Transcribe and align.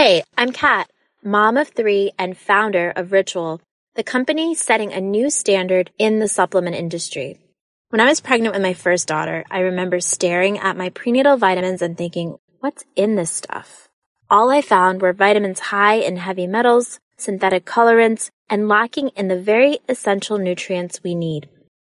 Hey, 0.00 0.22
I'm 0.36 0.52
Kat, 0.52 0.88
mom 1.24 1.56
of 1.56 1.70
three 1.70 2.12
and 2.16 2.38
founder 2.38 2.92
of 2.94 3.10
Ritual, 3.10 3.60
the 3.96 4.04
company 4.04 4.54
setting 4.54 4.92
a 4.92 5.00
new 5.00 5.28
standard 5.28 5.90
in 5.98 6.20
the 6.20 6.28
supplement 6.28 6.76
industry. 6.76 7.40
When 7.88 8.00
I 8.00 8.06
was 8.06 8.20
pregnant 8.20 8.54
with 8.54 8.62
my 8.62 8.74
first 8.74 9.08
daughter, 9.08 9.44
I 9.50 9.58
remember 9.58 9.98
staring 9.98 10.56
at 10.56 10.76
my 10.76 10.90
prenatal 10.90 11.36
vitamins 11.36 11.82
and 11.82 11.98
thinking, 11.98 12.36
what's 12.60 12.84
in 12.94 13.16
this 13.16 13.32
stuff? 13.32 13.88
All 14.30 14.50
I 14.50 14.62
found 14.62 15.02
were 15.02 15.12
vitamins 15.12 15.58
high 15.58 15.94
in 15.94 16.16
heavy 16.16 16.46
metals, 16.46 17.00
synthetic 17.16 17.64
colorants, 17.64 18.30
and 18.48 18.68
lacking 18.68 19.08
in 19.16 19.26
the 19.26 19.40
very 19.40 19.80
essential 19.88 20.38
nutrients 20.38 21.02
we 21.02 21.16
need. 21.16 21.48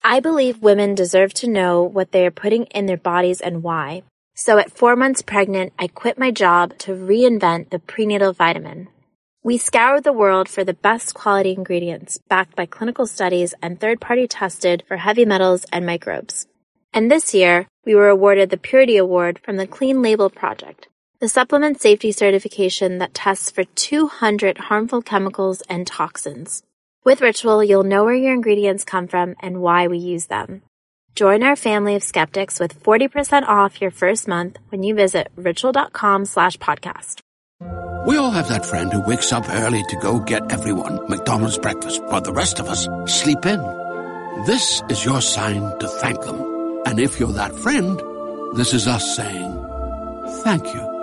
I 0.04 0.20
believe 0.20 0.62
women 0.62 0.94
deserve 0.94 1.34
to 1.34 1.50
know 1.50 1.82
what 1.82 2.12
they 2.12 2.24
are 2.24 2.30
putting 2.30 2.66
in 2.66 2.86
their 2.86 2.96
bodies 2.96 3.40
and 3.40 3.64
why. 3.64 4.04
So 4.40 4.56
at 4.58 4.70
four 4.70 4.94
months 4.94 5.20
pregnant, 5.20 5.72
I 5.80 5.88
quit 5.88 6.16
my 6.16 6.30
job 6.30 6.78
to 6.78 6.92
reinvent 6.92 7.70
the 7.70 7.80
prenatal 7.80 8.32
vitamin. 8.32 8.86
We 9.42 9.58
scoured 9.58 10.04
the 10.04 10.12
world 10.12 10.48
for 10.48 10.62
the 10.62 10.74
best 10.74 11.12
quality 11.12 11.50
ingredients 11.54 12.20
backed 12.28 12.54
by 12.54 12.66
clinical 12.66 13.04
studies 13.08 13.52
and 13.60 13.80
third 13.80 14.00
party 14.00 14.28
tested 14.28 14.84
for 14.86 14.96
heavy 14.96 15.24
metals 15.24 15.66
and 15.72 15.84
microbes. 15.84 16.46
And 16.94 17.10
this 17.10 17.34
year, 17.34 17.66
we 17.84 17.96
were 17.96 18.10
awarded 18.10 18.50
the 18.50 18.58
Purity 18.58 18.96
Award 18.96 19.40
from 19.42 19.56
the 19.56 19.66
Clean 19.66 20.00
Label 20.00 20.30
Project, 20.30 20.86
the 21.18 21.28
supplement 21.28 21.80
safety 21.80 22.12
certification 22.12 22.98
that 22.98 23.14
tests 23.14 23.50
for 23.50 23.64
200 23.64 24.58
harmful 24.58 25.02
chemicals 25.02 25.62
and 25.62 25.84
toxins. 25.84 26.62
With 27.02 27.20
Ritual, 27.20 27.64
you'll 27.64 27.82
know 27.82 28.04
where 28.04 28.14
your 28.14 28.34
ingredients 28.34 28.84
come 28.84 29.08
from 29.08 29.34
and 29.40 29.60
why 29.60 29.88
we 29.88 29.98
use 29.98 30.26
them. 30.26 30.62
Join 31.18 31.42
our 31.42 31.56
family 31.56 31.96
of 31.96 32.04
skeptics 32.04 32.60
with 32.60 32.80
40% 32.80 33.42
off 33.42 33.80
your 33.80 33.90
first 33.90 34.28
month 34.28 34.56
when 34.68 34.84
you 34.84 34.94
visit 34.94 35.26
ritual.com 35.34 36.24
slash 36.26 36.56
podcast. 36.58 37.22
We 38.06 38.16
all 38.16 38.30
have 38.30 38.50
that 38.50 38.64
friend 38.64 38.92
who 38.92 39.00
wakes 39.00 39.32
up 39.32 39.50
early 39.50 39.82
to 39.88 39.96
go 39.96 40.20
get 40.20 40.52
everyone 40.52 41.00
McDonald's 41.08 41.58
breakfast, 41.58 42.00
while 42.04 42.20
the 42.20 42.32
rest 42.32 42.60
of 42.60 42.68
us 42.68 42.86
sleep 43.12 43.44
in. 43.44 43.58
This 44.46 44.80
is 44.88 45.04
your 45.04 45.20
sign 45.20 45.76
to 45.80 45.88
thank 45.88 46.20
them. 46.20 46.38
And 46.86 47.00
if 47.00 47.18
you're 47.18 47.32
that 47.32 47.52
friend, 47.52 48.00
this 48.56 48.72
is 48.72 48.86
us 48.86 49.16
saying 49.16 49.52
thank 50.44 50.72
you. 50.72 50.97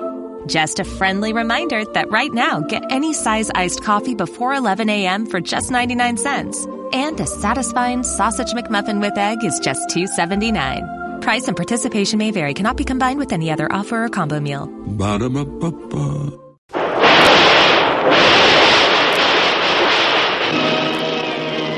Just 0.47 0.79
a 0.79 0.83
friendly 0.83 1.33
reminder 1.33 1.83
that 1.93 2.11
right 2.11 2.31
now, 2.31 2.61
get 2.61 2.83
any 2.91 3.13
size 3.13 3.49
iced 3.55 3.83
coffee 3.83 4.13
before 4.13 4.53
11 4.53 4.89
a.m. 4.89 5.25
for 5.25 5.41
just 5.41 5.71
99 5.71 6.17
cents. 6.17 6.65
And 6.93 7.19
a 7.19 7.25
satisfying 7.25 8.03
sausage 8.03 8.51
McMuffin 8.51 9.01
with 9.01 9.17
egg 9.17 9.43
is 9.43 9.59
just 9.59 9.89
$2.79. 9.89 11.21
Price 11.21 11.47
and 11.47 11.57
participation 11.57 12.19
may 12.19 12.29
vary, 12.29 12.53
cannot 12.53 12.77
be 12.77 12.83
combined 12.83 13.17
with 13.17 13.33
any 13.33 13.49
other 13.49 13.71
offer 13.71 14.03
or 14.03 14.09
combo 14.09 14.39
meal. 14.39 14.67
Ba-da-ba-ba-ba. 14.67 16.39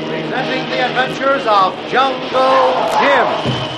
Presenting 0.08 0.70
the 0.70 0.80
adventures 0.84 1.46
of 1.46 1.74
Jungle 1.90 2.88
Jim. 3.00 3.77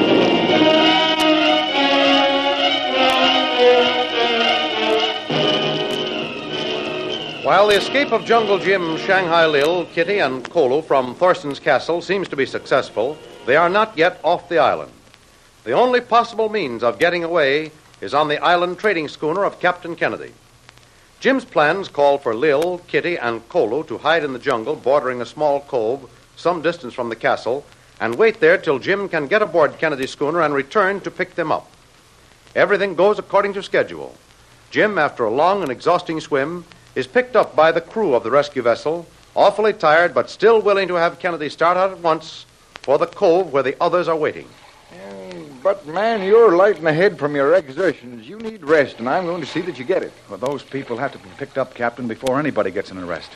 While 7.51 7.67
the 7.67 7.75
escape 7.75 8.13
of 8.13 8.23
Jungle 8.23 8.59
Jim, 8.59 8.95
Shanghai 8.95 9.45
Lil, 9.45 9.85
Kitty, 9.87 10.19
and 10.19 10.41
Kolu 10.49 10.81
from 10.81 11.13
Thorson's 11.13 11.59
castle 11.59 12.01
seems 12.01 12.29
to 12.29 12.37
be 12.37 12.45
successful, 12.45 13.17
they 13.45 13.57
are 13.57 13.67
not 13.67 13.97
yet 13.97 14.21
off 14.23 14.47
the 14.47 14.57
island. 14.57 14.93
The 15.65 15.73
only 15.73 15.99
possible 15.99 16.47
means 16.47 16.81
of 16.81 16.97
getting 16.97 17.25
away 17.25 17.71
is 17.99 18.13
on 18.13 18.29
the 18.29 18.41
island 18.41 18.79
trading 18.79 19.09
schooner 19.09 19.43
of 19.43 19.59
Captain 19.59 19.97
Kennedy. 19.97 20.31
Jim's 21.19 21.43
plans 21.43 21.89
call 21.89 22.17
for 22.17 22.33
Lil, 22.33 22.77
Kitty, 22.87 23.17
and 23.17 23.41
Kolu 23.49 23.85
to 23.89 23.97
hide 23.97 24.23
in 24.23 24.31
the 24.31 24.39
jungle 24.39 24.77
bordering 24.77 25.21
a 25.21 25.25
small 25.25 25.59
cove 25.59 26.09
some 26.37 26.61
distance 26.61 26.93
from 26.93 27.09
the 27.09 27.17
castle 27.17 27.65
and 27.99 28.15
wait 28.15 28.39
there 28.39 28.57
till 28.57 28.79
Jim 28.79 29.09
can 29.09 29.27
get 29.27 29.41
aboard 29.41 29.77
Kennedy's 29.77 30.11
schooner 30.11 30.39
and 30.39 30.53
return 30.53 31.01
to 31.01 31.11
pick 31.11 31.35
them 31.35 31.51
up. 31.51 31.69
Everything 32.55 32.95
goes 32.95 33.19
according 33.19 33.51
to 33.55 33.61
schedule. 33.61 34.15
Jim, 34.69 34.97
after 34.97 35.25
a 35.25 35.29
long 35.29 35.63
and 35.63 35.69
exhausting 35.69 36.21
swim, 36.21 36.63
is 36.95 37.07
picked 37.07 37.35
up 37.35 37.55
by 37.55 37.71
the 37.71 37.81
crew 37.81 38.13
of 38.13 38.23
the 38.23 38.31
rescue 38.31 38.61
vessel, 38.61 39.05
awfully 39.35 39.73
tired 39.73 40.13
but 40.13 40.29
still 40.29 40.61
willing 40.61 40.87
to 40.87 40.95
have 40.95 41.19
Kennedy 41.19 41.49
start 41.49 41.77
out 41.77 41.91
at 41.91 41.99
once 41.99 42.45
for 42.81 42.97
the 42.97 43.07
cove 43.07 43.53
where 43.53 43.63
the 43.63 43.75
others 43.81 44.07
are 44.07 44.15
waiting. 44.15 44.47
But, 45.63 45.85
man, 45.85 46.23
you're 46.23 46.55
light 46.55 46.77
in 46.79 46.83
the 46.85 46.93
head 46.93 47.19
from 47.19 47.35
your 47.35 47.53
exertions. 47.53 48.27
You 48.27 48.39
need 48.39 48.63
rest, 48.63 48.97
and 48.97 49.07
I'm 49.07 49.25
going 49.25 49.41
to 49.41 49.47
see 49.47 49.61
that 49.61 49.77
you 49.77 49.85
get 49.85 50.01
it. 50.01 50.11
Well, 50.27 50.39
those 50.39 50.63
people 50.63 50.97
have 50.97 51.11
to 51.11 51.19
be 51.19 51.29
picked 51.37 51.59
up, 51.59 51.75
Captain, 51.75 52.07
before 52.07 52.39
anybody 52.39 52.71
gets 52.71 52.89
an 52.89 52.97
arrest. 52.97 53.29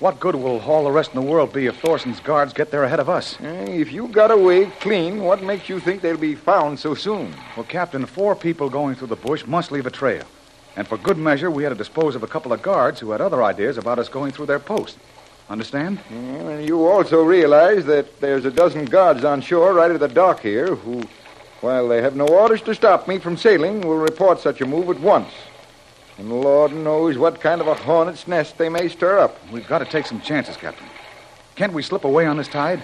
What 0.00 0.20
good 0.20 0.34
will 0.34 0.60
all 0.60 0.84
the 0.84 0.90
rest 0.90 1.14
in 1.14 1.20
the 1.20 1.26
world 1.26 1.54
be 1.54 1.64
if 1.66 1.80
Thorson's 1.80 2.20
guards 2.20 2.52
get 2.52 2.70
there 2.70 2.84
ahead 2.84 3.00
of 3.00 3.08
us? 3.08 3.38
Eh, 3.40 3.70
If 3.70 3.90
you 3.90 4.08
got 4.08 4.30
away 4.30 4.66
clean, 4.80 5.22
what 5.22 5.42
makes 5.42 5.68
you 5.68 5.80
think 5.80 6.02
they'll 6.02 6.18
be 6.18 6.34
found 6.34 6.78
so 6.78 6.94
soon? 6.94 7.34
Well, 7.56 7.64
Captain, 7.64 8.04
four 8.04 8.34
people 8.36 8.68
going 8.68 8.94
through 8.94 9.08
the 9.08 9.16
bush 9.16 9.46
must 9.46 9.72
leave 9.72 9.86
a 9.86 9.90
trail. 9.90 10.24
And 10.76 10.86
for 10.86 10.96
good 10.96 11.18
measure, 11.18 11.50
we 11.50 11.62
had 11.62 11.70
to 11.70 11.74
dispose 11.74 12.14
of 12.14 12.22
a 12.22 12.28
couple 12.28 12.52
of 12.52 12.62
guards 12.62 13.00
who 13.00 13.10
had 13.10 13.20
other 13.20 13.42
ideas 13.42 13.76
about 13.76 13.98
us 13.98 14.08
going 14.08 14.32
through 14.32 14.46
their 14.46 14.58
post. 14.58 14.98
Understand? 15.48 15.98
Yeah, 16.10 16.16
and 16.16 16.68
you 16.68 16.86
also 16.86 17.24
realize 17.24 17.84
that 17.86 18.20
there's 18.20 18.44
a 18.44 18.52
dozen 18.52 18.84
guards 18.84 19.24
on 19.24 19.40
shore 19.40 19.74
right 19.74 19.90
at 19.90 19.98
the 19.98 20.06
dock 20.08 20.40
here 20.40 20.76
who, 20.76 21.02
while 21.60 21.88
they 21.88 22.00
have 22.00 22.14
no 22.14 22.26
orders 22.28 22.62
to 22.62 22.74
stop 22.74 23.08
me 23.08 23.18
from 23.18 23.36
sailing, 23.36 23.80
will 23.80 23.98
report 23.98 24.38
such 24.38 24.60
a 24.60 24.66
move 24.66 24.88
at 24.90 25.00
once. 25.00 25.32
And 26.18 26.30
Lord 26.30 26.72
knows 26.72 27.18
what 27.18 27.40
kind 27.40 27.60
of 27.60 27.66
a 27.66 27.74
hornet's 27.74 28.28
nest 28.28 28.58
they 28.58 28.68
may 28.68 28.88
stir 28.88 29.18
up. 29.18 29.38
We've 29.50 29.66
got 29.66 29.78
to 29.78 29.86
take 29.86 30.06
some 30.06 30.20
chances, 30.20 30.56
Captain. 30.56 30.86
Can't 31.56 31.72
we 31.72 31.82
slip 31.82 32.04
away 32.04 32.26
on 32.26 32.36
this 32.36 32.48
tide? 32.48 32.82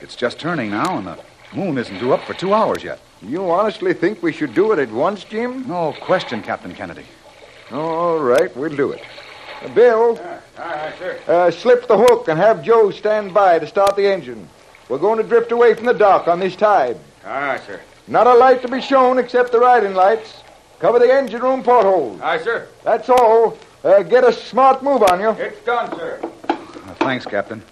It's 0.00 0.14
just 0.14 0.38
turning 0.38 0.70
now, 0.70 0.98
and 0.98 1.06
the 1.06 1.18
moon 1.54 1.76
isn't 1.76 1.98
due 1.98 2.12
up 2.12 2.22
for 2.24 2.34
two 2.34 2.54
hours 2.54 2.84
yet. 2.84 3.00
You 3.22 3.50
honestly 3.50 3.94
think 3.94 4.22
we 4.22 4.32
should 4.32 4.54
do 4.54 4.72
it 4.72 4.78
at 4.78 4.92
once, 4.92 5.24
Jim? 5.24 5.66
No 5.66 5.92
question, 6.00 6.42
Captain 6.42 6.74
Kennedy. 6.74 7.06
All 7.72 8.18
right, 8.18 8.54
we'll 8.56 8.74
do 8.74 8.92
it. 8.92 9.02
Uh, 9.62 9.68
Bill, 9.68 10.20
Aye, 10.58 10.92
sir. 10.98 11.18
uh, 11.26 11.50
slip 11.50 11.86
the 11.88 11.96
hook 11.96 12.28
and 12.28 12.38
have 12.38 12.62
Joe 12.62 12.90
stand 12.90 13.34
by 13.34 13.58
to 13.58 13.66
start 13.66 13.96
the 13.96 14.06
engine. 14.06 14.48
We're 14.88 14.98
going 14.98 15.18
to 15.18 15.24
drift 15.24 15.50
away 15.50 15.74
from 15.74 15.86
the 15.86 15.94
dock 15.94 16.28
on 16.28 16.38
this 16.38 16.54
tide. 16.54 16.98
Aye, 17.24 17.60
sir. 17.66 17.80
Not 18.06 18.26
a 18.28 18.34
light 18.34 18.62
to 18.62 18.68
be 18.68 18.80
shown 18.80 19.18
except 19.18 19.50
the 19.50 19.58
riding 19.58 19.94
lights. 19.94 20.42
Cover 20.78 20.98
the 21.00 21.12
engine 21.12 21.40
room 21.42 21.62
portholes. 21.64 22.20
Aye, 22.20 22.38
sir. 22.42 22.68
That's 22.84 23.08
all. 23.08 23.58
Uh, 23.82 24.02
get 24.02 24.22
a 24.24 24.32
smart 24.32 24.82
move 24.82 25.02
on 25.02 25.20
you. 25.20 25.30
It's 25.30 25.64
done, 25.64 25.90
sir. 25.96 26.20
Uh, 26.48 26.54
thanks, 27.00 27.24
Captain. 27.24 27.62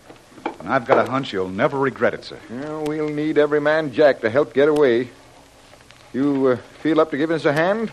And 0.58 0.68
I've 0.72 0.86
got 0.86 1.06
a 1.06 1.08
hunch 1.10 1.32
you'll 1.32 1.48
never 1.48 1.78
regret 1.78 2.14
it, 2.14 2.24
sir. 2.24 2.38
Yeah, 2.50 2.82
we'll 2.82 3.08
need 3.10 3.38
every 3.38 3.60
man 3.60 3.92
Jack 3.92 4.20
to 4.22 4.30
help 4.30 4.54
get 4.54 4.68
away. 4.68 5.10
You 6.12 6.46
uh, 6.48 6.56
feel 6.82 7.00
up 7.00 7.10
to 7.10 7.16
giving 7.16 7.36
us 7.36 7.44
a 7.44 7.52
hand? 7.52 7.92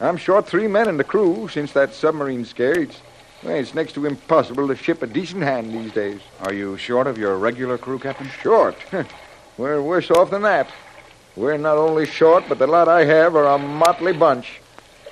I'm 0.00 0.16
short 0.16 0.46
three 0.46 0.66
men 0.66 0.88
in 0.88 0.96
the 0.96 1.04
crew 1.04 1.48
since 1.48 1.72
that 1.72 1.94
submarine 1.94 2.44
scare. 2.44 2.80
It's, 2.80 2.96
well, 3.42 3.54
it's 3.56 3.74
next 3.74 3.92
to 3.94 4.06
impossible 4.06 4.68
to 4.68 4.76
ship 4.76 5.02
a 5.02 5.06
decent 5.06 5.42
hand 5.42 5.72
these 5.72 5.92
days. 5.92 6.20
Are 6.40 6.52
you 6.52 6.76
short 6.76 7.06
of 7.06 7.18
your 7.18 7.36
regular 7.38 7.78
crew, 7.78 7.98
Captain? 7.98 8.28
Short? 8.42 8.76
We're 9.58 9.82
worse 9.82 10.10
off 10.10 10.30
than 10.30 10.42
that. 10.42 10.68
We're 11.36 11.56
not 11.56 11.76
only 11.78 12.06
short, 12.06 12.44
but 12.48 12.58
the 12.58 12.66
lot 12.66 12.88
I 12.88 13.04
have 13.04 13.36
are 13.36 13.46
a 13.46 13.58
motley 13.58 14.12
bunch. 14.12 14.60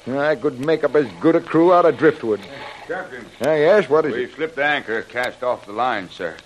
I 0.06 0.34
could 0.34 0.58
make 0.60 0.82
up 0.82 0.94
as 0.96 1.06
good 1.20 1.36
a 1.36 1.40
crew 1.40 1.72
out 1.72 1.84
of 1.86 1.98
driftwood. 1.98 2.40
Captain. 2.86 3.24
Ah, 3.42 3.52
yes, 3.54 3.88
what 3.88 4.04
is 4.06 4.14
We 4.14 4.24
it? 4.24 4.34
slipped 4.34 4.56
the 4.56 4.64
anchor, 4.64 5.02
cast 5.02 5.42
off 5.42 5.66
the 5.66 5.72
line, 5.72 6.08
sir. 6.10 6.36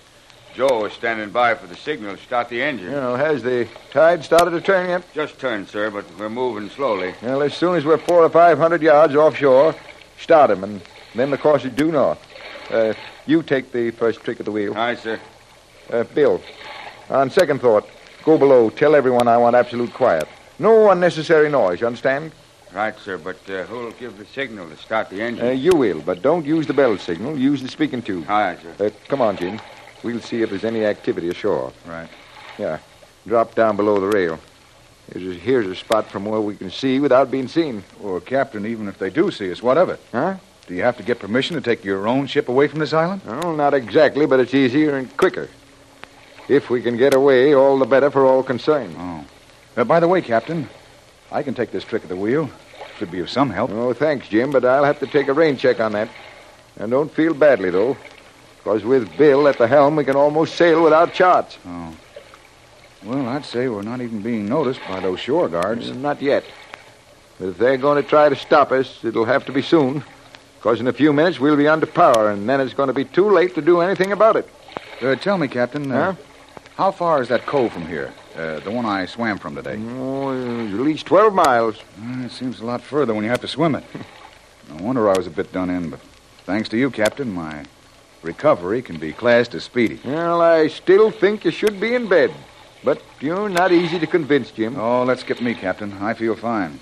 Joe 0.55 0.85
is 0.85 0.93
standing 0.93 1.31
by 1.31 1.53
for 1.55 1.67
the 1.67 1.75
signal 1.75 2.15
to 2.15 2.23
start 2.23 2.47
the 2.47 2.61
engine. 2.61 2.85
You 2.85 2.91
know, 2.91 3.15
has 3.15 3.43
the 3.43 3.67
tide 3.91 4.23
started 4.23 4.51
to 4.51 4.61
turn 4.61 4.89
yet? 4.89 5.03
Just 5.13 5.37
turned, 5.37 5.67
sir, 5.67 5.91
but 5.91 6.05
we're 6.17 6.29
moving 6.29 6.69
slowly. 6.69 7.13
Well, 7.21 7.41
as 7.41 7.53
soon 7.53 7.75
as 7.75 7.83
we're 7.83 7.97
four 7.97 8.23
or 8.23 8.29
five 8.29 8.57
hundred 8.57 8.81
yards 8.81 9.15
offshore, 9.15 9.75
start 10.17 10.51
him, 10.51 10.63
and 10.63 10.81
then 11.13 11.29
the 11.29 11.37
course 11.37 11.65
is 11.65 11.73
due 11.73 11.91
north. 11.91 12.19
Uh, 12.69 12.93
you 13.25 13.43
take 13.43 13.73
the 13.73 13.91
first 13.91 14.21
trick 14.21 14.39
of 14.39 14.45
the 14.45 14.51
wheel. 14.51 14.73
Aye, 14.77 14.95
sir. 14.95 15.19
Uh, 15.91 16.03
Bill, 16.03 16.41
on 17.09 17.29
second 17.29 17.59
thought, 17.59 17.87
go 18.23 18.37
below. 18.37 18.69
Tell 18.69 18.95
everyone 18.95 19.27
I 19.27 19.35
want 19.37 19.57
absolute 19.57 19.93
quiet. 19.93 20.25
No 20.57 20.89
unnecessary 20.89 21.49
noise, 21.49 21.81
you 21.81 21.87
understand? 21.87 22.31
Right, 22.73 22.97
sir, 22.97 23.17
but 23.17 23.37
uh, 23.49 23.65
who'll 23.65 23.91
give 23.91 24.17
the 24.17 24.25
signal 24.25 24.69
to 24.69 24.77
start 24.77 25.09
the 25.09 25.21
engine? 25.21 25.45
Uh, 25.47 25.51
you 25.51 25.75
will, 25.75 25.99
but 26.01 26.21
don't 26.21 26.45
use 26.45 26.65
the 26.65 26.73
bell 26.73 26.97
signal. 26.97 27.37
Use 27.37 27.61
the 27.61 27.67
speaking 27.67 28.01
tube. 28.01 28.27
Right, 28.29 28.57
sir. 28.61 28.85
Uh, 28.85 28.89
come 29.09 29.21
on, 29.21 29.35
Jim. 29.35 29.59
We'll 30.05 30.21
see 30.21 30.43
if 30.43 30.51
there's 30.51 30.63
any 30.63 30.85
activity 30.85 31.29
ashore. 31.29 31.73
Right. 31.83 32.07
Yeah. 32.59 32.77
Drop 33.25 33.55
down 33.55 33.75
below 33.75 33.99
the 33.99 34.05
rail. 34.05 34.39
Here's 35.11 35.35
a, 35.35 35.39
here's 35.39 35.65
a 35.65 35.73
spot 35.73 36.11
from 36.11 36.25
where 36.25 36.39
we 36.39 36.55
can 36.55 36.69
see 36.69 36.99
without 36.99 37.31
being 37.31 37.47
seen. 37.47 37.83
Well, 37.99 38.19
Captain, 38.19 38.67
even 38.67 38.87
if 38.87 38.99
they 38.99 39.09
do 39.09 39.31
see 39.31 39.51
us, 39.51 39.63
what 39.63 39.79
of 39.79 39.89
it? 39.89 39.99
Huh? 40.11 40.35
Do 40.67 40.75
you 40.75 40.83
have 40.83 40.97
to 40.97 41.03
get 41.03 41.17
permission 41.17 41.55
to 41.55 41.61
take 41.61 41.83
your 41.83 42.07
own 42.07 42.27
ship 42.27 42.49
away 42.49 42.67
from 42.67 42.79
this 42.79 42.93
island? 42.93 43.23
Well, 43.25 43.55
not 43.55 43.73
exactly, 43.73 44.27
but 44.27 44.39
it's 44.39 44.53
easier 44.53 44.95
and 44.95 45.17
quicker. 45.17 45.49
If 46.47 46.69
we 46.69 46.83
can 46.83 46.97
get 46.97 47.15
away, 47.15 47.55
all 47.55 47.79
the 47.79 47.87
better 47.87 48.11
for 48.11 48.27
all 48.27 48.43
concerned. 48.43 48.95
Oh. 48.99 49.25
Uh, 49.75 49.83
by 49.85 49.99
the 49.99 50.07
way, 50.07 50.21
Captain, 50.21 50.69
I 51.31 51.41
can 51.41 51.55
take 51.55 51.71
this 51.71 51.83
trick 51.83 52.03
of 52.03 52.09
the 52.09 52.15
wheel. 52.15 52.47
Should 52.99 53.09
be 53.09 53.21
of 53.21 53.29
some 53.31 53.49
help. 53.49 53.71
Oh, 53.71 53.93
thanks, 53.93 54.27
Jim, 54.27 54.51
but 54.51 54.63
I'll 54.63 54.83
have 54.83 54.99
to 54.99 55.07
take 55.07 55.29
a 55.29 55.33
rain 55.33 55.57
check 55.57 55.79
on 55.79 55.93
that. 55.93 56.09
And 56.77 56.91
don't 56.91 57.11
feel 57.11 57.33
badly, 57.33 57.71
though. 57.71 57.97
Because 58.65 58.83
with 58.83 59.15
Bill 59.15 59.47
at 59.47 59.59
the 59.59 59.67
helm, 59.67 59.95
we 59.95 60.03
can 60.03 60.15
almost 60.15 60.55
sail 60.55 60.83
without 60.83 61.13
charts. 61.13 61.59
Oh. 61.67 61.95
Well, 63.03 63.27
I'd 63.27 63.45
say 63.45 63.67
we're 63.67 63.83
not 63.83 64.01
even 64.01 64.23
being 64.23 64.47
noticed 64.49 64.79
by 64.89 64.99
those 65.01 65.19
shore 65.19 65.47
guards. 65.47 65.91
Not 65.91 66.19
yet. 66.19 66.43
But 67.39 67.49
if 67.49 67.57
they're 67.59 67.77
going 67.77 68.01
to 68.01 68.09
try 68.09 68.27
to 68.27 68.35
stop 68.35 68.71
us, 68.71 69.05
it'll 69.05 69.25
have 69.25 69.45
to 69.45 69.51
be 69.51 69.61
soon. 69.61 70.03
Because 70.57 70.79
in 70.79 70.87
a 70.87 70.93
few 70.93 71.13
minutes, 71.13 71.39
we'll 71.39 71.55
be 71.55 71.67
under 71.67 71.85
power, 71.85 72.31
and 72.31 72.49
then 72.49 72.59
it's 72.59 72.73
going 72.73 72.87
to 72.87 72.93
be 72.93 73.05
too 73.05 73.29
late 73.29 73.53
to 73.53 73.61
do 73.61 73.81
anything 73.81 74.11
about 74.11 74.35
it. 74.35 74.49
Uh, 74.99 75.13
tell 75.13 75.37
me, 75.37 75.47
Captain, 75.47 75.91
uh, 75.91 76.13
Huh? 76.13 76.21
how 76.75 76.91
far 76.91 77.21
is 77.21 77.27
that 77.27 77.45
cove 77.45 77.71
from 77.71 77.85
here? 77.85 78.11
Uh, 78.35 78.61
the 78.61 78.71
one 78.71 78.83
I 78.87 79.05
swam 79.05 79.37
from 79.37 79.53
today? 79.53 79.79
Oh, 79.99 80.31
at 80.31 80.73
least 80.73 81.05
12 81.05 81.35
miles. 81.35 81.77
Uh, 82.01 82.25
it 82.25 82.31
seems 82.31 82.61
a 82.61 82.65
lot 82.65 82.81
further 82.81 83.13
when 83.13 83.23
you 83.23 83.29
have 83.29 83.41
to 83.41 83.47
swim 83.47 83.75
it. 83.75 83.83
no 84.69 84.83
wonder 84.83 85.07
I 85.07 85.15
was 85.15 85.27
a 85.27 85.29
bit 85.29 85.53
done 85.53 85.69
in, 85.69 85.91
but 85.91 85.99
thanks 86.45 86.67
to 86.69 86.77
you, 86.77 86.89
Captain, 86.89 87.31
my 87.31 87.65
recovery 88.25 88.81
can 88.81 88.97
be 88.97 89.13
classed 89.13 89.53
as 89.55 89.63
speedy. 89.63 89.99
Well, 90.03 90.41
I 90.41 90.67
still 90.67 91.11
think 91.11 91.45
you 91.45 91.51
should 91.51 91.79
be 91.79 91.95
in 91.95 92.09
bed. 92.09 92.33
But 92.83 93.01
you're 93.19 93.49
not 93.49 93.71
easy 93.71 93.97
to 93.99 94.07
convince, 94.07 94.51
Jim. 94.51 94.77
Oh, 94.77 95.03
let's 95.03 95.21
skip 95.21 95.41
me, 95.41 95.55
Captain. 95.55 95.93
I 95.93 96.13
feel 96.13 96.35
fine. 96.35 96.79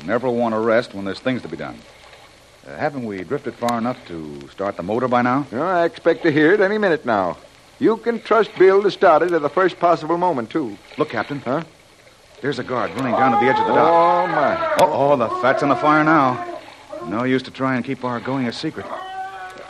You 0.00 0.06
Never 0.06 0.28
want 0.28 0.54
to 0.54 0.58
rest 0.58 0.92
when 0.92 1.04
there's 1.04 1.20
things 1.20 1.42
to 1.42 1.48
be 1.48 1.56
done. 1.56 1.78
Uh, 2.66 2.76
haven't 2.76 3.04
we 3.06 3.22
drifted 3.22 3.54
far 3.54 3.78
enough 3.78 3.96
to 4.08 4.48
start 4.48 4.76
the 4.76 4.82
motor 4.82 5.08
by 5.08 5.22
now? 5.22 5.46
Oh, 5.52 5.62
I 5.62 5.84
expect 5.84 6.24
to 6.24 6.32
hear 6.32 6.52
it 6.52 6.60
any 6.60 6.76
minute 6.78 7.06
now. 7.06 7.38
You 7.78 7.96
can 7.96 8.20
trust 8.20 8.50
Bill 8.58 8.82
to 8.82 8.90
start 8.90 9.22
it 9.22 9.32
at 9.32 9.40
the 9.40 9.48
first 9.48 9.78
possible 9.78 10.18
moment, 10.18 10.50
too. 10.50 10.76
Look, 10.98 11.10
Captain. 11.10 11.40
Huh? 11.40 11.62
There's 12.42 12.58
a 12.58 12.64
guard 12.64 12.90
running 12.90 13.12
down 13.12 13.32
to 13.32 13.44
the 13.44 13.50
edge 13.50 13.58
of 13.58 13.66
the 13.66 13.74
dock. 13.74 13.88
Oh, 13.88 14.26
my. 14.26 14.74
Oh, 14.80 15.12
oh, 15.12 15.16
the 15.16 15.28
fat's 15.40 15.62
on 15.62 15.70
the 15.70 15.76
fire 15.76 16.04
now. 16.04 16.60
No 17.06 17.24
use 17.24 17.42
to 17.44 17.50
try 17.50 17.76
and 17.76 17.84
keep 17.84 18.04
our 18.04 18.20
going 18.20 18.46
a 18.46 18.52
secret. 18.52 18.84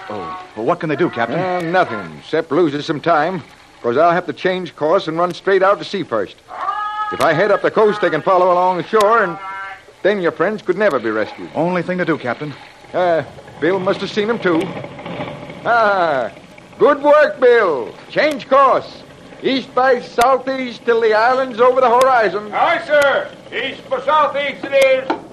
Oh, 0.09 0.49
well, 0.57 0.67
what 0.67 0.81
can 0.81 0.89
they 0.89 0.97
do, 0.97 1.11
Captain? 1.11 1.39
Uh, 1.39 1.61
nothing, 1.61 2.19
except 2.19 2.53
loses 2.53 2.87
some 2.87 3.01
time, 3.01 3.43
because 3.77 3.97
I'll 3.97 4.13
have 4.13 4.27
to 4.27 4.33
change 4.33 4.77
course 4.77 5.09
and 5.09 5.19
run 5.19 5.35
straight 5.35 5.63
out 5.63 5.79
to 5.79 5.85
sea 5.85 6.03
first. 6.03 6.37
If 7.13 7.21
I 7.21 7.33
head 7.33 7.51
up 7.51 7.63
the 7.63 7.71
coast, 7.71 8.01
they 8.01 8.11
can 8.11 8.23
follow 8.23 8.53
along 8.53 8.79
the 8.79 8.85
shore, 8.85 9.23
and 9.25 9.39
then 10.03 10.21
your 10.21 10.33
friends 10.33 10.63
could 10.63 10.77
never 10.77 10.99
be 10.99 11.11
rescued. 11.11 11.51
Only 11.55 11.83
thing 11.83 11.99
to 11.99 12.05
do, 12.05 12.19
Captain. 12.19 12.55
Uh, 12.93 13.25
Bill 13.61 13.79
must 13.79 14.01
have 14.01 14.11
seen 14.11 14.29
them, 14.29 14.39
too. 14.39 14.61
Ah, 15.65 16.33
good 16.79 17.03
work, 17.03 17.41
Bill. 17.41 17.93
Change 18.11 18.49
course. 18.49 19.03
East 19.43 19.75
by 19.75 20.01
southeast 20.01 20.85
till 20.85 21.01
the 21.01 21.13
island's 21.13 21.61
over 21.61 21.81
the 21.81 21.91
horizon. 21.91 22.53
Aye, 22.53 22.83
sir. 22.87 23.37
East 23.53 23.89
by 23.91 24.01
southeast 24.03 24.65
it 24.65 24.73
is. 24.73 25.26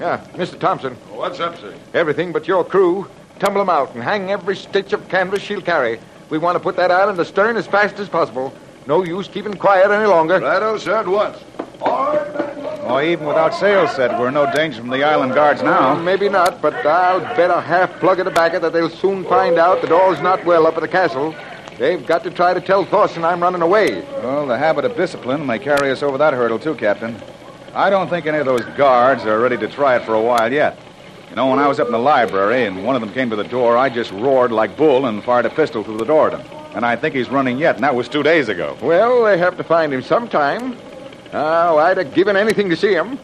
Yeah, 0.00 0.24
Mr. 0.32 0.58
Thompson, 0.58 0.94
What's 1.12 1.40
up, 1.40 1.58
sir? 1.60 1.74
everything 1.92 2.32
but 2.32 2.48
your 2.48 2.64
crew. 2.64 3.06
Tumble 3.38 3.60
'em 3.60 3.68
out 3.68 3.94
and 3.94 4.02
hang 4.02 4.30
every 4.30 4.56
stitch 4.56 4.92
of 4.94 5.06
canvas 5.08 5.42
she'll 5.42 5.60
carry. 5.60 6.00
We 6.30 6.38
want 6.38 6.56
to 6.56 6.60
put 6.60 6.76
that 6.76 6.90
island 6.90 7.18
astern 7.20 7.56
as 7.56 7.66
fast 7.66 7.98
as 7.98 8.08
possible. 8.08 8.52
No 8.86 9.02
use 9.04 9.28
keeping 9.28 9.54
quiet 9.54 9.90
any 9.90 10.06
longer. 10.06 10.38
Righto, 10.38 10.78
sir, 10.78 10.96
at 10.96 11.08
once. 11.08 11.38
Oh, 11.82 13.00
even 13.00 13.26
without 13.26 13.54
sails 13.54 13.92
set, 13.94 14.18
we're 14.18 14.28
in 14.28 14.34
no 14.34 14.50
danger 14.52 14.80
from 14.80 14.90
the 14.90 15.04
island 15.04 15.34
guards 15.34 15.62
now. 15.62 15.94
Mm, 15.94 16.02
maybe 16.02 16.28
not, 16.28 16.60
but 16.60 16.74
I'll 16.84 17.20
bet 17.36 17.50
a 17.50 17.60
half 17.60 18.00
plug 18.00 18.18
of 18.20 18.26
tobacco 18.26 18.58
that 18.58 18.72
they'll 18.72 18.90
soon 18.90 19.24
find 19.24 19.58
out 19.58 19.80
that 19.82 19.92
all's 19.92 20.20
not 20.20 20.44
well 20.44 20.66
up 20.66 20.76
at 20.76 20.80
the 20.80 20.88
castle. 20.88 21.34
They've 21.78 22.04
got 22.04 22.24
to 22.24 22.30
try 22.30 22.52
to 22.52 22.60
tell 22.60 22.84
Thorson 22.84 23.24
I'm 23.24 23.42
running 23.42 23.62
away. 23.62 24.02
Well, 24.22 24.46
the 24.46 24.58
habit 24.58 24.84
of 24.84 24.96
discipline 24.96 25.46
may 25.46 25.58
carry 25.58 25.90
us 25.90 26.02
over 26.02 26.18
that 26.18 26.34
hurdle, 26.34 26.58
too, 26.58 26.74
Captain. 26.74 27.16
I 27.74 27.88
don't 27.88 28.08
think 28.08 28.26
any 28.26 28.38
of 28.38 28.46
those 28.46 28.64
guards 28.76 29.24
are 29.24 29.38
ready 29.38 29.56
to 29.58 29.68
try 29.68 29.96
it 29.96 30.04
for 30.04 30.14
a 30.14 30.20
while 30.20 30.52
yet. 30.52 30.78
You 31.28 31.36
know, 31.36 31.48
when 31.48 31.60
I 31.60 31.68
was 31.68 31.78
up 31.78 31.86
in 31.86 31.92
the 31.92 31.98
library 31.98 32.64
and 32.66 32.84
one 32.84 32.96
of 32.96 33.00
them 33.00 33.12
came 33.12 33.30
to 33.30 33.36
the 33.36 33.44
door, 33.44 33.76
I 33.76 33.88
just 33.88 34.10
roared 34.10 34.50
like 34.50 34.76
bull 34.76 35.06
and 35.06 35.22
fired 35.22 35.46
a 35.46 35.50
pistol 35.50 35.84
through 35.84 35.98
the 35.98 36.04
door 36.04 36.32
at 36.32 36.40
him. 36.40 36.56
And 36.74 36.84
I 36.84 36.96
think 36.96 37.14
he's 37.14 37.28
running 37.30 37.58
yet, 37.58 37.76
and 37.76 37.84
that 37.84 37.94
was 37.94 38.08
two 38.08 38.22
days 38.24 38.48
ago. 38.48 38.76
Well, 38.82 39.24
they 39.24 39.38
have 39.38 39.56
to 39.56 39.64
find 39.64 39.92
him 39.92 40.02
sometime. 40.02 40.76
Oh, 41.32 41.78
I'd 41.78 41.98
have 41.98 42.12
given 42.14 42.36
anything 42.36 42.68
to 42.70 42.76
see 42.76 42.92
him. 42.92 43.18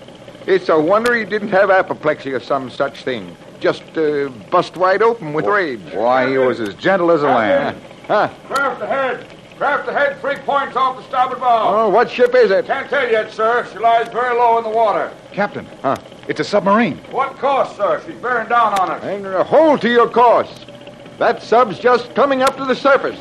It's 0.46 0.68
a 0.68 0.78
wonder 0.78 1.14
he 1.14 1.24
didn't 1.24 1.48
have 1.48 1.70
apoplexy 1.70 2.32
or 2.32 2.38
some 2.38 2.70
such 2.70 3.02
thing. 3.02 3.36
Just 3.58 3.82
uh, 3.96 4.28
bust 4.50 4.76
wide 4.76 5.02
open 5.02 5.32
with 5.32 5.46
rage. 5.46 5.80
Why, 5.92 6.30
he 6.30 6.38
was 6.38 6.60
as 6.60 6.74
gentle 6.74 7.10
as 7.10 7.22
a 7.22 7.26
lamb. 7.26 7.80
Huh? 8.06 8.28
Craft 8.46 8.82
ahead. 8.82 9.35
Craft 9.58 9.88
ahead, 9.88 10.20
three 10.20 10.36
points 10.36 10.76
off 10.76 10.96
the 10.98 11.02
starboard 11.04 11.40
bow. 11.40 11.86
Oh, 11.86 11.88
what 11.88 12.10
ship 12.10 12.34
is 12.34 12.50
it? 12.50 12.66
Can't 12.66 12.90
tell 12.90 13.10
yet, 13.10 13.32
sir. 13.32 13.66
She 13.72 13.78
lies 13.78 14.06
very 14.08 14.36
low 14.36 14.58
in 14.58 14.64
the 14.64 14.70
water. 14.70 15.10
Captain. 15.32 15.64
Huh? 15.80 15.96
It's 16.28 16.40
a 16.40 16.44
submarine. 16.44 16.98
What 17.10 17.36
course, 17.38 17.74
sir? 17.74 18.02
She's 18.04 18.16
bearing 18.16 18.48
down 18.48 18.78
on 18.78 18.90
us. 18.90 19.02
And 19.02 19.24
hold 19.46 19.80
to 19.80 19.88
your 19.88 20.10
course. 20.10 20.66
That 21.18 21.42
sub's 21.42 21.78
just 21.78 22.14
coming 22.14 22.42
up 22.42 22.56
to 22.58 22.66
the 22.66 22.74
surface. 22.74 23.18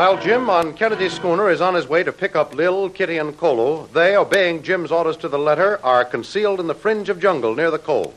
While 0.00 0.18
Jim 0.18 0.48
on 0.48 0.72
Kennedy's 0.72 1.12
schooner 1.12 1.50
is 1.50 1.60
on 1.60 1.74
his 1.74 1.86
way 1.86 2.02
to 2.02 2.10
pick 2.10 2.34
up 2.34 2.54
Lil, 2.54 2.88
Kitty, 2.88 3.18
and 3.18 3.36
Kolu, 3.36 3.86
they, 3.92 4.16
obeying 4.16 4.62
Jim's 4.62 4.90
orders 4.90 5.18
to 5.18 5.28
the 5.28 5.38
letter, 5.38 5.78
are 5.84 6.06
concealed 6.06 6.58
in 6.58 6.68
the 6.68 6.74
fringe 6.74 7.10
of 7.10 7.20
jungle 7.20 7.54
near 7.54 7.70
the 7.70 7.78
cove. 7.78 8.14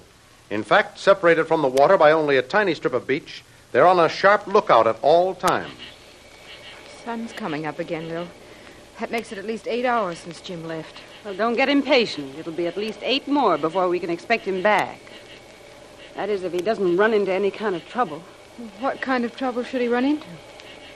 In 0.49 0.63
fact, 0.63 0.97
separated 0.97 1.43
from 1.43 1.61
the 1.61 1.67
water 1.67 1.97
by 1.97 2.13
only 2.13 2.37
a 2.37 2.41
tiny 2.41 2.73
strip 2.73 2.93
of 2.93 3.05
beach, 3.05 3.43
they're 3.73 3.85
on 3.85 3.99
a 3.99 4.07
sharp 4.07 4.47
lookout 4.47 4.87
at 4.87 4.97
all 5.01 5.35
times. 5.35 5.73
Sun's 7.03 7.33
coming 7.33 7.65
up 7.65 7.79
again, 7.79 8.07
Lil. 8.07 8.29
That 9.01 9.11
makes 9.11 9.33
it 9.33 9.37
at 9.37 9.45
least 9.45 9.67
eight 9.67 9.85
hours 9.85 10.19
since 10.19 10.39
Jim 10.39 10.65
left. 10.65 11.01
Well, 11.25 11.33
don't 11.33 11.57
get 11.57 11.67
impatient. 11.67 12.39
It'll 12.39 12.53
be 12.53 12.67
at 12.67 12.77
least 12.77 12.99
eight 13.01 13.27
more 13.27 13.57
before 13.57 13.89
we 13.89 13.99
can 13.99 14.09
expect 14.09 14.45
him 14.45 14.61
back. 14.63 15.01
That 16.15 16.29
is, 16.29 16.45
if 16.45 16.53
he 16.53 16.59
doesn't 16.59 16.95
run 16.95 17.13
into 17.13 17.33
any 17.33 17.51
kind 17.51 17.75
of 17.75 17.85
trouble. 17.89 18.23
What 18.79 19.01
kind 19.01 19.25
of 19.25 19.35
trouble 19.35 19.65
should 19.65 19.81
he 19.81 19.89
run 19.89 20.05
into? 20.05 20.27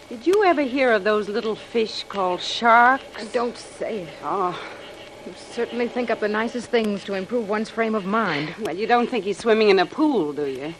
Did 0.09 0.25
you 0.25 0.45
ever 0.45 0.61
hear 0.61 0.93
of 0.93 1.03
those 1.03 1.27
little 1.27 1.55
fish 1.55 2.05
called 2.07 2.39
sharks? 2.41 3.27
Don't 3.33 3.57
say 3.57 4.03
it. 4.03 4.09
Oh, 4.23 4.57
You 5.25 5.33
certainly 5.35 5.89
think 5.89 6.09
up 6.09 6.21
the 6.21 6.29
nicest 6.29 6.69
things 6.69 7.03
to 7.05 7.13
improve 7.13 7.49
one's 7.49 7.69
frame 7.69 7.93
of 7.93 8.05
mind. 8.05 8.55
well, 8.61 8.75
you 8.75 8.87
don't 8.87 9.09
think 9.09 9.25
he's 9.25 9.37
swimming 9.37 9.69
in 9.69 9.79
a 9.79 9.85
pool, 9.85 10.31
do 10.31 10.45
you? 10.45 10.73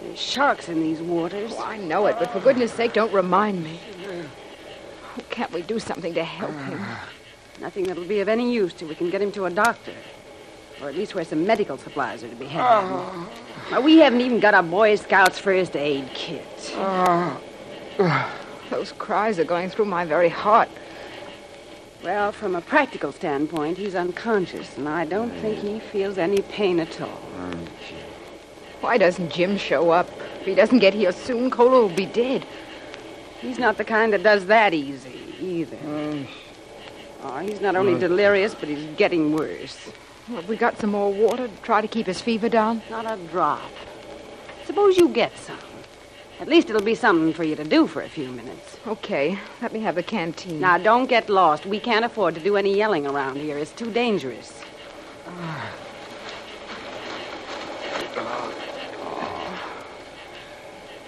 There's 0.00 0.20
sharks 0.20 0.68
in 0.68 0.80
these 0.82 1.00
waters. 1.00 1.52
Oh, 1.56 1.64
I 1.64 1.78
know 1.78 2.06
it, 2.06 2.16
but 2.20 2.30
for 2.30 2.38
goodness 2.38 2.72
sake, 2.72 2.92
don't 2.92 3.12
remind 3.12 3.64
me. 3.64 3.80
Oh, 4.08 5.22
can't 5.30 5.50
we 5.50 5.62
do 5.62 5.80
something 5.80 6.14
to 6.14 6.22
help 6.22 6.52
him? 6.52 6.80
Nothing 7.60 7.84
that'll 7.84 8.04
be 8.04 8.20
of 8.20 8.28
any 8.28 8.52
use 8.52 8.72
till 8.72 8.86
we 8.86 8.94
can 8.94 9.10
get 9.10 9.20
him 9.20 9.32
to 9.32 9.46
a 9.46 9.50
doctor. 9.50 9.94
Or 10.80 10.88
at 10.90 10.94
least 10.94 11.14
where 11.16 11.24
some 11.24 11.44
medical 11.44 11.76
supplies 11.78 12.22
are 12.22 12.28
to 12.28 12.36
be 12.36 12.46
had. 12.46 12.62
Now, 13.72 13.80
we 13.80 13.98
haven't 13.98 14.20
even 14.20 14.38
got 14.38 14.54
our 14.54 14.62
Boy 14.62 14.94
Scout's 14.94 15.40
first 15.40 15.74
aid 15.74 16.08
kit. 16.14 16.72
Oh. 16.76 17.40
Those 18.70 18.92
cries 18.92 19.38
are 19.38 19.44
going 19.44 19.70
through 19.70 19.86
my 19.86 20.04
very 20.04 20.28
heart. 20.28 20.68
Well, 22.04 22.30
from 22.30 22.54
a 22.54 22.60
practical 22.60 23.10
standpoint, 23.10 23.78
he's 23.78 23.94
unconscious, 23.94 24.76
and 24.76 24.88
I 24.88 25.06
don't 25.06 25.30
think 25.40 25.58
he 25.58 25.80
feels 25.80 26.18
any 26.18 26.42
pain 26.42 26.78
at 26.78 27.00
all. 27.00 27.20
Why 28.80 28.98
doesn't 28.98 29.32
Jim 29.32 29.56
show 29.56 29.90
up? 29.90 30.10
If 30.40 30.46
he 30.46 30.54
doesn't 30.54 30.78
get 30.78 30.94
here 30.94 31.10
soon, 31.10 31.50
Kolu 31.50 31.88
will 31.88 31.96
be 31.96 32.06
dead. 32.06 32.46
He's 33.40 33.58
not 33.58 33.78
the 33.78 33.84
kind 33.84 34.12
that 34.12 34.22
does 34.22 34.46
that 34.46 34.74
easy, 34.74 35.34
either. 35.40 36.26
Oh, 37.22 37.38
he's 37.38 37.60
not 37.60 37.76
only 37.76 37.98
delirious, 37.98 38.54
but 38.54 38.68
he's 38.68 38.86
getting 38.96 39.34
worse. 39.34 39.90
Have 40.28 40.48
we 40.48 40.56
got 40.56 40.78
some 40.78 40.90
more 40.90 41.12
water 41.12 41.48
to 41.48 41.56
try 41.62 41.80
to 41.80 41.88
keep 41.88 42.06
his 42.06 42.20
fever 42.20 42.48
down? 42.48 42.82
Not 42.90 43.06
a 43.06 43.16
drop. 43.28 43.70
Suppose 44.64 44.96
you 44.98 45.08
get 45.08 45.36
some. 45.38 45.58
At 46.38 46.48
least 46.48 46.68
it'll 46.68 46.82
be 46.82 46.94
something 46.94 47.32
for 47.32 47.44
you 47.44 47.56
to 47.56 47.64
do 47.64 47.86
for 47.86 48.02
a 48.02 48.08
few 48.08 48.28
minutes. 48.28 48.76
Okay, 48.86 49.38
let 49.62 49.72
me 49.72 49.80
have 49.80 49.94
the 49.94 50.02
canteen. 50.02 50.60
Now, 50.60 50.76
don't 50.76 51.06
get 51.06 51.30
lost. 51.30 51.64
We 51.64 51.80
can't 51.80 52.04
afford 52.04 52.34
to 52.34 52.40
do 52.40 52.56
any 52.56 52.76
yelling 52.76 53.06
around 53.06 53.36
here. 53.36 53.56
It's 53.56 53.72
too 53.72 53.90
dangerous. 53.90 54.62
Oh. 55.26 55.72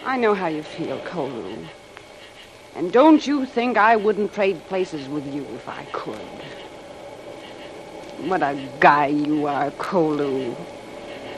I 0.06 0.16
know 0.16 0.32
how 0.32 0.46
you 0.46 0.62
feel, 0.62 0.98
Kolu. 1.00 1.66
And 2.74 2.90
don't 2.90 3.26
you 3.26 3.44
think 3.44 3.76
I 3.76 3.96
wouldn't 3.96 4.32
trade 4.32 4.66
places 4.66 5.06
with 5.08 5.26
you 5.32 5.44
if 5.54 5.68
I 5.68 5.84
could? 5.92 6.16
What 8.26 8.42
a 8.42 8.58
guy 8.80 9.08
you 9.08 9.46
are, 9.46 9.70
Kolu. 9.72 10.56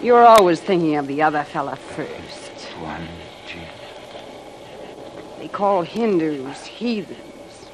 You're 0.01 0.25
always 0.25 0.61
thinking 0.61 0.95
of 0.97 1.09
the 1.09 1.23
other 1.23 1.43
fella 1.43 1.75
first. 1.75 2.51
One 2.79 3.09
they 5.41 5.49
call 5.49 5.81
Hindus 5.81 6.67
heathens. 6.67 7.67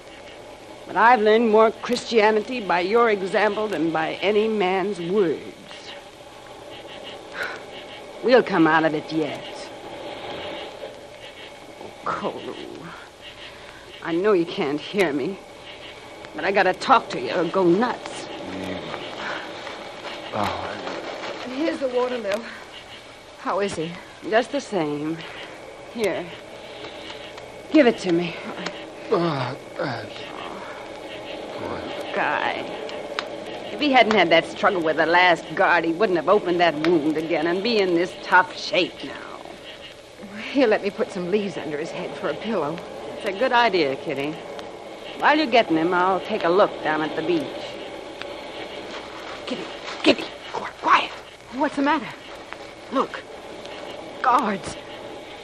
But 0.87 0.95
I've 0.95 1.21
learned 1.21 1.51
more 1.51 1.73
Christianity 1.73 2.61
by 2.61 2.79
your 2.79 3.11
example 3.11 3.67
than 3.67 3.91
by 3.91 4.13
any 4.23 4.47
man's 4.47 5.01
words. 5.01 5.43
We'll 8.23 8.45
come 8.45 8.69
out 8.69 8.85
of 8.85 8.95
it 8.95 9.13
yet. 9.13 9.69
Oh, 11.83 11.91
Kolu. 12.05 12.55
I 14.05 14.15
know 14.15 14.33
you 14.33 14.47
can't 14.47 14.81
hear 14.81 15.13
me, 15.13 15.37
but 16.37 16.45
I 16.45 16.53
gotta 16.53 16.73
talk 16.73 17.09
to 17.11 17.21
you 17.21 17.35
or 17.35 17.45
go 17.47 17.65
nuts. 17.65 18.29
Oh, 20.33 20.73
Here's 21.49 21.81
the 21.81 21.89
water, 21.89 22.19
Lil. 22.19 22.41
How 23.39 23.59
is 23.59 23.75
he? 23.75 23.91
Just 24.31 24.53
the 24.53 24.61
same. 24.61 25.19
Here. 25.93 26.25
Give 27.73 27.87
it 27.87 27.99
to 27.99 28.13
me. 28.13 28.35
uh, 29.13 29.55
Guy. 32.15 32.65
If 33.73 33.81
he 33.81 33.93
hadn't 33.93 34.15
had 34.15 34.31
that 34.31 34.47
struggle 34.47 34.81
with 34.81 34.97
the 34.97 35.07
last 35.07 35.45
guard, 35.55 35.85
he 35.85 35.93
wouldn't 35.93 36.17
have 36.17 36.29
opened 36.31 36.61
that 36.61 36.75
wound 36.87 37.17
again 37.19 37.47
and 37.47 37.63
be 37.63 37.79
in 37.79 37.95
this 37.95 38.15
tough 38.23 38.57
shape 38.59 38.95
now. 39.05 39.41
He'll 40.53 40.71
let 40.71 40.83
me 40.83 40.91
put 40.91 41.13
some 41.13 41.31
leaves 41.31 41.59
under 41.59 41.77
his 41.77 41.91
head 41.91 42.17
for 42.17 42.29
a 42.31 42.35
pillow. 42.35 42.79
It's 43.19 43.27
a 43.27 43.33
good 43.39 43.53
idea, 43.53 43.97
Kitty. 43.97 44.33
While 45.19 45.37
you're 45.37 45.47
getting 45.47 45.77
him, 45.77 45.93
I'll 45.93 46.21
take 46.21 46.45
a 46.45 46.49
look 46.49 46.71
down 46.83 47.03
at 47.03 47.15
the 47.17 47.23
beach. 47.23 47.45
Kitty, 49.47 49.65
Kitty, 50.03 50.25
quiet. 50.53 51.11
What's 51.53 51.77
the 51.77 51.83
matter? 51.83 52.09
Look, 52.93 53.23
Guards. 54.23 54.77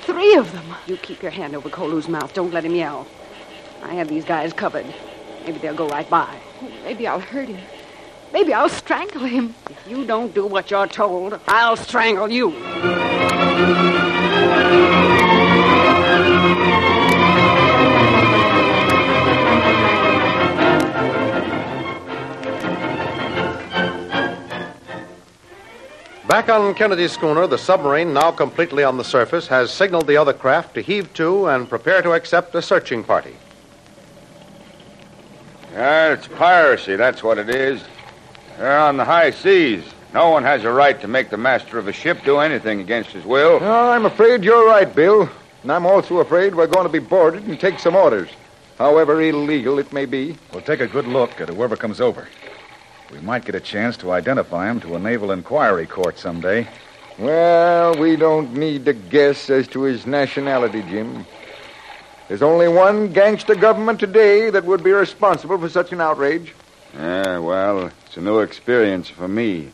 Three 0.03 0.35
of 0.35 0.51
them. 0.53 0.65
you 0.87 0.97
keep 0.97 1.23
your 1.23 1.31
hand 1.31 1.55
over 1.55 1.69
Kolu's 1.69 2.09
mouth. 2.09 2.35
Don't 2.35 2.53
let 2.53 2.65
him 2.65 2.75
yell. 2.75 3.07
I 3.83 3.95
have 3.95 4.09
these 4.09 4.25
guys 4.25 4.53
covered. 4.53 4.87
Maybe 5.47 5.59
they'll 5.59 5.75
go 5.75 5.89
right 5.89 6.09
by. 6.11 6.39
Maybe 6.85 7.07
I'll 7.07 7.21
hurt 7.21 7.49
him. 7.49 7.61
Maybe 8.33 8.53
I'll 8.53 8.69
strangle 8.69 9.25
him. 9.25 9.55
If 9.71 9.87
you 9.89 10.05
don't 10.05 10.35
do 10.35 10.47
what 10.47 10.71
you're 10.71 10.87
told, 10.87 11.39
I'll 11.47 11.77
strangle 11.77 12.31
you. 12.31 12.51
Back 26.33 26.49
on 26.49 26.73
Kennedy's 26.73 27.13
schooner, 27.13 27.47
the 27.47 27.59
submarine, 27.59 28.15
now 28.15 28.31
completely 28.31 28.85
on 28.85 28.97
the 28.97 29.05
surface, 29.05 29.47
has 29.49 29.71
signaled 29.71 30.07
the 30.07 30.17
other 30.17 30.33
craft 30.33 30.73
to 30.77 30.81
heave 30.81 31.13
to 31.13 31.49
and 31.49 31.69
prepare 31.69 32.01
to 32.01 32.13
accept 32.13 32.55
a 32.55 32.63
searching 32.63 33.05
party. 33.05 33.37
Yeah, 35.75 36.15
it's 36.15 36.29
piracy, 36.29 36.97
that's 36.97 37.23
what 37.23 37.37
it 37.37 37.51
is. 37.51 37.83
They're 38.57 38.79
on 38.79 38.97
the 38.97 39.05
high 39.05 39.31
seas. 39.31 39.85
No 40.15 40.31
one 40.31 40.43
has 40.43 40.65
a 40.65 40.73
right 40.73 40.99
to 41.03 41.07
make 41.07 41.29
the 41.29 41.37
master 41.37 41.77
of 41.77 41.87
a 41.87 41.93
ship 41.93 42.25
do 42.25 42.39
anything 42.39 42.81
against 42.81 43.11
his 43.11 43.27
will. 43.27 43.61
No, 43.61 43.91
I'm 43.91 44.07
afraid 44.07 44.43
you're 44.43 44.67
right, 44.67 44.93
Bill. 44.95 45.29
And 45.63 45.71
I'm 45.71 45.85
also 45.85 46.21
afraid 46.21 46.55
we're 46.55 46.67
going 46.67 46.87
to 46.87 46.93
be 46.93 46.99
boarded 46.99 47.47
and 47.47 47.61
take 47.61 47.79
some 47.79 47.95
orders, 47.95 48.31
however 48.79 49.21
illegal 49.21 49.79
it 49.79 49.93
may 49.93 50.07
be. 50.07 50.39
We'll 50.51 50.63
take 50.63 50.81
a 50.81 50.87
good 50.87 51.07
look 51.07 51.43
at 51.43 51.51
whoever 51.51 51.77
comes 51.77 52.01
over. 52.01 52.27
We 53.13 53.21
might 53.21 53.45
get 53.45 53.55
a 53.55 53.61
chance 53.61 53.99
to 53.99 54.11
identify 54.11 54.71
him 54.71 54.81
to 54.81 54.97
a 54.97 54.99
naval 54.99 55.33
inquiry 55.33 55.87
court 55.87 56.19
someday. 56.19 56.67
Well, 57.19 57.95
we 57.97 58.17
don't 58.17 58.55
need 58.55 58.87
to 58.87 58.95
guess 58.95 59.51
as 59.51 59.69
to 59.69 59.83
his 59.83 60.07
nationality, 60.07 60.83
Jim. 60.83 61.27
There's 62.29 62.43
only 62.43 62.69
one 62.69 63.13
gangster 63.13 63.55
government 63.55 64.01
today 64.01 64.49
that 64.49 64.65
would 64.65 64.83
be 64.83 64.93
responsible 64.93 65.59
for 65.59 65.69
such 65.69 65.93
an 65.93 66.01
outrage. 66.01 66.55
Yeah, 66.95 67.39
well, 67.39 67.91
it's 68.07 68.17
a 68.17 68.23
new 68.23 68.41
experience 68.41 69.11
for 69.11 69.29
me. 69.29 69.71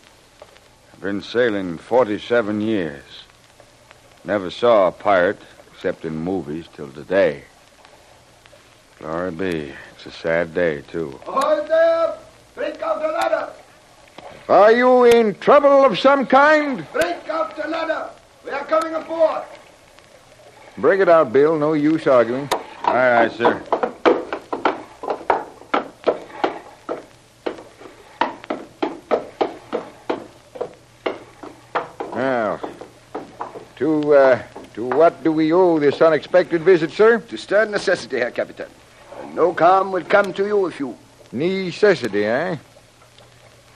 I've 0.93 1.01
been 1.01 1.23
sailing 1.23 1.79
47 1.79 2.61
years. 2.61 3.05
Never 4.25 4.51
saw 4.51 4.89
a 4.89 4.93
pirate, 4.93 5.41
except 5.73 6.05
in 6.05 6.17
movies, 6.17 6.67
till 6.75 6.91
today. 6.91 7.45
Glory 8.99 9.31
be. 9.31 9.73
It's 9.95 10.07
a 10.07 10.11
sad 10.11 10.55
day, 10.55 10.83
too. 10.83 11.21
Ahoy 11.27 11.65
there! 11.69 12.19
Break 12.57 12.83
out 12.83 13.01
the 13.01 13.07
ladder! 13.07 13.53
Are 14.49 14.73
you 14.73 15.05
in 15.05 15.35
trouble 15.35 15.85
of 15.85 15.99
some 15.99 16.25
kind? 16.25 16.87
Break 16.95 17.29
out 17.29 17.55
the 17.55 17.69
ladder! 17.69 18.09
We 18.43 18.51
are 18.51 18.65
coming 18.65 18.95
aboard! 18.95 19.43
Break 20.79 21.01
it 21.01 21.09
out, 21.11 21.35
Bill. 21.35 21.59
No 21.59 21.75
use 21.75 22.07
arguing. 22.07 22.49
Aye, 22.85 23.25
aye, 23.25 23.29
sir. 23.29 23.63
Now, 32.15 32.59
to, 33.77 34.15
uh, 34.15 34.43
to 34.73 34.87
what 34.87 35.23
do 35.23 35.31
we 35.31 35.53
owe 35.53 35.79
this 35.79 36.01
unexpected 36.01 36.63
visit, 36.63 36.91
sir? 36.93 37.19
To 37.19 37.37
stern 37.37 37.71
necessity, 37.71 38.17
Herr 38.21 38.31
Captain. 38.31 38.71
No 39.35 39.53
harm 39.53 39.93
will 39.93 40.05
come 40.05 40.33
to 40.33 40.47
you 40.47 40.67
if 40.69 40.81
you. 40.81 40.97
Necessity, 41.33 42.25
eh? 42.25 42.57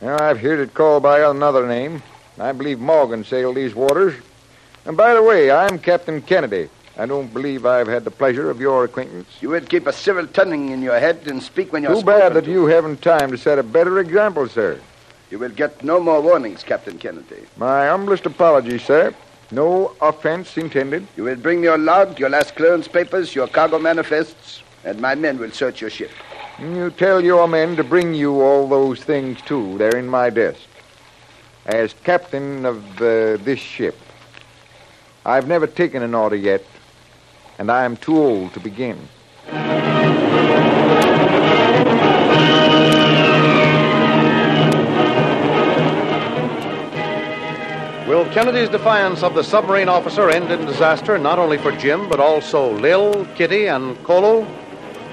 Now, 0.02 0.21
I've 0.21 0.40
heard 0.40 0.59
it 0.59 0.75
called 0.75 1.04
by 1.04 1.21
another 1.21 1.64
name. 1.64 2.02
I 2.37 2.50
believe 2.50 2.80
Morgan 2.80 3.23
sailed 3.23 3.54
these 3.54 3.73
waters. 3.73 4.14
And 4.85 4.97
by 4.97 5.14
the 5.14 5.23
way, 5.23 5.52
I'm 5.52 5.78
Captain 5.78 6.21
Kennedy. 6.21 6.68
I 6.99 7.06
don't 7.06 7.32
believe 7.32 7.64
I've 7.64 7.87
had 7.87 8.02
the 8.02 8.11
pleasure 8.11 8.50
of 8.50 8.61
your 8.61 8.85
acquaintance. 8.85 9.28
You 9.40 9.50
would 9.50 9.68
keep 9.68 9.87
a 9.87 9.92
civil 9.92 10.26
tongue 10.26 10.71
in 10.71 10.82
your 10.82 10.99
head 10.99 11.28
and 11.28 11.40
speak 11.40 11.73
when 11.73 11.85
you're 11.85 11.94
Too 11.94 12.02
bad 12.02 12.35
that 12.35 12.47
to. 12.47 12.50
you 12.50 12.66
haven't 12.66 13.00
time 13.00 13.30
to 13.30 13.38
set 13.38 13.61
a 13.61 13.62
better 13.62 14.00
example, 14.00 14.49
sir. 14.49 14.80
You 15.30 15.38
will 15.38 15.50
get 15.50 15.85
no 15.85 16.00
more 16.00 16.21
warnings, 16.21 16.64
Captain 16.64 16.99
Kennedy. 16.99 17.47
My 17.56 17.87
humblest 17.87 18.26
apologies, 18.26 18.82
sir. 18.82 19.14
No 19.52 19.94
offense 20.00 20.56
intended. 20.56 21.06
You 21.16 21.23
will 21.23 21.37
bring 21.37 21.61
me 21.61 21.68
your 21.68 21.78
log, 21.78 22.18
your 22.18 22.28
last 22.28 22.56
clearance 22.56 22.88
papers, 22.88 23.37
your 23.37 23.47
cargo 23.47 23.78
manifests, 23.78 24.62
and 24.85 25.00
my 25.00 25.14
men 25.14 25.38
will 25.38 25.52
search 25.52 25.80
your 25.80 25.90
ship. 25.90 26.11
You 26.59 26.90
tell 26.90 27.25
your 27.25 27.49
men 27.49 27.76
to 27.76 27.85
bring 27.85 28.14
you 28.14 28.42
all 28.42 28.68
those 28.68 29.02
things, 29.02 29.40
too. 29.42 29.78
They're 29.78 29.97
in 29.97 30.06
my 30.06 30.30
desk. 30.30 30.61
As 31.64 31.94
captain 32.04 32.66
of 32.66 32.97
uh, 32.97 33.38
this 33.38 33.59
ship, 33.59 33.99
I've 35.25 35.49
never 35.49 35.66
taken 35.66 36.02
an 36.02 36.14
order 36.14 36.37
yet, 36.37 36.64
and 37.59 37.71
I 37.71 37.85
am 37.85 37.97
too 37.97 38.18
old 38.18 38.52
to 38.54 38.61
begin. 38.61 38.99
Will 48.06 48.28
Kennedy's 48.32 48.68
defiance 48.68 49.23
of 49.23 49.35
the 49.35 49.42
submarine 49.42 49.88
officer 49.88 50.28
end 50.28 50.50
in 50.52 50.66
disaster 50.66 51.16
not 51.16 51.38
only 51.38 51.56
for 51.56 51.73
Jim, 51.73 52.09
but 52.09 52.21
also 52.21 52.73
Lil, 52.78 53.25
Kitty, 53.37 53.68
and 53.68 53.97
Kolu? 54.04 54.47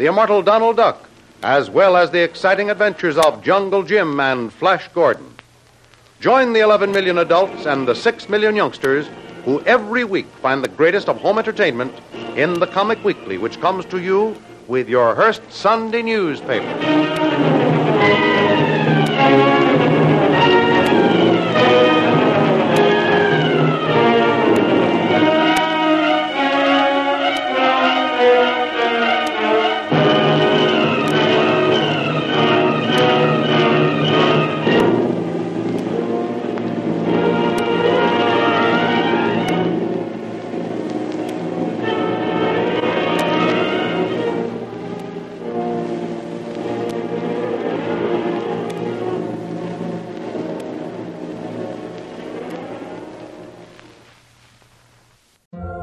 the 0.00 0.06
immortal 0.06 0.40
Donald 0.40 0.78
Duck, 0.78 1.10
as 1.42 1.68
well 1.68 1.94
as 1.94 2.10
the 2.10 2.22
exciting 2.22 2.70
adventures 2.70 3.18
of 3.18 3.42
Jungle 3.42 3.82
Jim 3.82 4.18
and 4.18 4.50
Flash 4.50 4.88
Gordon. 4.94 5.34
Join 6.20 6.54
the 6.54 6.60
11 6.60 6.90
million 6.90 7.18
adults 7.18 7.66
and 7.66 7.86
the 7.86 7.94
6 7.94 8.28
million 8.30 8.56
youngsters 8.56 9.06
who 9.44 9.60
every 9.64 10.04
week 10.04 10.26
find 10.40 10.64
the 10.64 10.68
greatest 10.68 11.10
of 11.10 11.18
home 11.18 11.38
entertainment 11.38 11.92
in 12.34 12.60
the 12.60 12.66
Comic 12.66 13.04
Weekly, 13.04 13.36
which 13.36 13.60
comes 13.60 13.84
to 13.86 14.00
you 14.00 14.40
with 14.68 14.88
your 14.88 15.14
Hearst 15.14 15.42
Sunday 15.52 16.00
newspaper. 16.00 17.59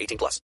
18 0.00 0.18
plus. 0.18 0.40